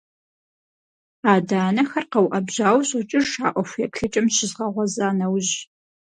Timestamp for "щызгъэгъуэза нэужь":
4.35-5.53